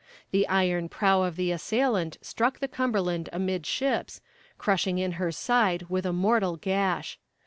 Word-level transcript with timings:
The 0.31 0.47
iron 0.47 0.89
prow 0.89 1.21
of 1.21 1.35
the 1.35 1.51
assailant 1.51 2.17
struck 2.23 2.57
the 2.57 2.67
Cumberland 2.67 3.29
amidships, 3.31 4.19
crushing 4.57 4.97
in 4.97 5.11
her 5.21 5.31
side 5.31 5.91
with 5.91 6.07
a 6.07 6.11
mortal 6.11 6.57
gash. 6.57 7.19